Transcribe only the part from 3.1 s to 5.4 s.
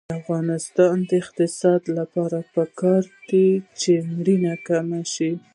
ده چې مړینه کمه شي.